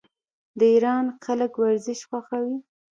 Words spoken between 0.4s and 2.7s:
د ایران خلک ورزش خوښوي.